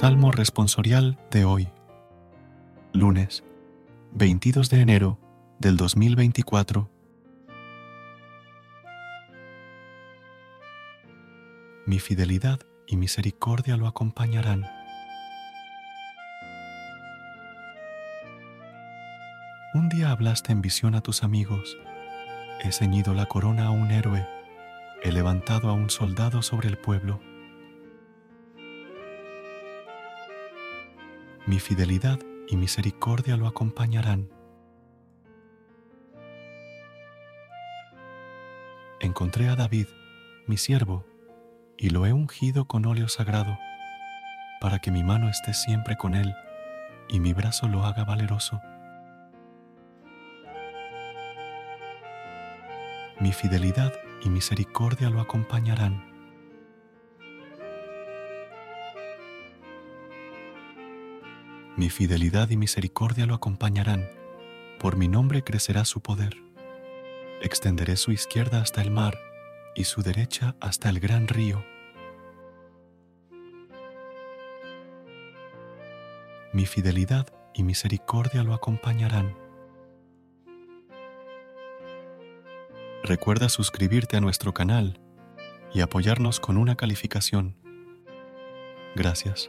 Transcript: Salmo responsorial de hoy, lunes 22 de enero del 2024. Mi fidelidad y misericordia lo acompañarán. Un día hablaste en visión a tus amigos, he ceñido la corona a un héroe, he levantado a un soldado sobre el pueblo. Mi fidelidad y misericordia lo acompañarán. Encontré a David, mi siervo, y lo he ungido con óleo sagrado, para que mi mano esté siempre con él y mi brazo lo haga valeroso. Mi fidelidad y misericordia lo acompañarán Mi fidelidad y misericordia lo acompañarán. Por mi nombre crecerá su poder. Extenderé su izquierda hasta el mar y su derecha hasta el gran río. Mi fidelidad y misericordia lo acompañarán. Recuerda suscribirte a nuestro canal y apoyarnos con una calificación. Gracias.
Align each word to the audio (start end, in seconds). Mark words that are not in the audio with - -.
Salmo 0.00 0.30
responsorial 0.30 1.18
de 1.32 1.44
hoy, 1.44 1.72
lunes 2.92 3.42
22 4.12 4.70
de 4.70 4.80
enero 4.80 5.18
del 5.58 5.76
2024. 5.76 6.88
Mi 11.84 11.98
fidelidad 11.98 12.60
y 12.86 12.96
misericordia 12.96 13.76
lo 13.76 13.88
acompañarán. 13.88 14.64
Un 19.74 19.88
día 19.88 20.12
hablaste 20.12 20.52
en 20.52 20.62
visión 20.62 20.94
a 20.94 21.00
tus 21.00 21.24
amigos, 21.24 21.76
he 22.62 22.70
ceñido 22.70 23.14
la 23.14 23.26
corona 23.26 23.66
a 23.66 23.70
un 23.72 23.90
héroe, 23.90 24.28
he 25.02 25.10
levantado 25.10 25.68
a 25.68 25.72
un 25.72 25.90
soldado 25.90 26.42
sobre 26.42 26.68
el 26.68 26.78
pueblo. 26.78 27.27
Mi 31.48 31.60
fidelidad 31.60 32.18
y 32.46 32.58
misericordia 32.58 33.38
lo 33.38 33.46
acompañarán. 33.46 34.28
Encontré 39.00 39.48
a 39.48 39.56
David, 39.56 39.86
mi 40.46 40.58
siervo, 40.58 41.06
y 41.78 41.88
lo 41.88 42.04
he 42.04 42.12
ungido 42.12 42.66
con 42.66 42.84
óleo 42.84 43.08
sagrado, 43.08 43.58
para 44.60 44.80
que 44.80 44.90
mi 44.90 45.02
mano 45.02 45.30
esté 45.30 45.54
siempre 45.54 45.96
con 45.96 46.14
él 46.14 46.34
y 47.08 47.18
mi 47.18 47.32
brazo 47.32 47.66
lo 47.66 47.82
haga 47.84 48.04
valeroso. 48.04 48.60
Mi 53.20 53.32
fidelidad 53.32 53.94
y 54.22 54.28
misericordia 54.28 55.08
lo 55.08 55.22
acompañarán 55.22 56.07
Mi 61.78 61.90
fidelidad 61.90 62.50
y 62.50 62.56
misericordia 62.56 63.24
lo 63.24 63.36
acompañarán. 63.36 64.10
Por 64.80 64.96
mi 64.96 65.06
nombre 65.06 65.44
crecerá 65.44 65.84
su 65.84 66.00
poder. 66.00 66.36
Extenderé 67.40 67.94
su 67.94 68.10
izquierda 68.10 68.60
hasta 68.60 68.82
el 68.82 68.90
mar 68.90 69.16
y 69.76 69.84
su 69.84 70.02
derecha 70.02 70.56
hasta 70.58 70.88
el 70.88 70.98
gran 70.98 71.28
río. 71.28 71.64
Mi 76.52 76.66
fidelidad 76.66 77.28
y 77.54 77.62
misericordia 77.62 78.42
lo 78.42 78.54
acompañarán. 78.54 79.36
Recuerda 83.04 83.48
suscribirte 83.48 84.16
a 84.16 84.20
nuestro 84.20 84.52
canal 84.52 85.00
y 85.72 85.82
apoyarnos 85.82 86.40
con 86.40 86.56
una 86.56 86.74
calificación. 86.74 87.54
Gracias. 88.96 89.48